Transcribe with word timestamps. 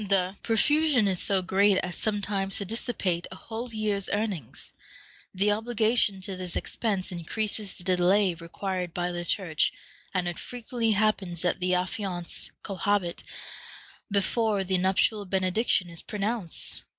The 0.09 0.35
profusion 0.41 1.07
is 1.07 1.21
so 1.21 1.43
great 1.43 1.77
as 1.83 1.95
sometimes 1.95 2.57
to 2.57 2.65
dissipate 2.65 3.27
a 3.31 3.35
whole 3.35 3.71
year's 3.71 4.09
earnings. 4.09 4.73
The 5.31 5.51
obligation 5.51 6.21
to 6.21 6.35
this 6.35 6.55
expense 6.55 7.11
increases 7.11 7.77
the 7.77 7.83
delay 7.83 8.33
required 8.33 8.95
by 8.95 9.11
the 9.11 9.23
Church, 9.23 9.71
and 10.11 10.27
it 10.27 10.39
frequently 10.39 10.93
happens 10.93 11.43
that 11.43 11.59
the 11.59 11.75
affianced 11.75 12.49
cohabit 12.63 13.23
before 14.09 14.63
the 14.63 14.79
nuptial 14.79 15.23
benediction 15.23 15.87
is 15.87 16.01
pronounced. 16.01 16.81